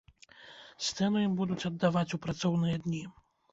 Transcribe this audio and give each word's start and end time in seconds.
Сцэну 0.85 1.21
ім 1.27 1.35
будуць 1.43 1.59
аддаваць 1.71 2.05
у 2.17 2.21
працоўныя 2.27 2.83
дні! 2.89 3.07